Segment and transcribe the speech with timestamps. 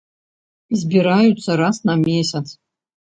[0.83, 2.43] Збіраюцца раз на месяц.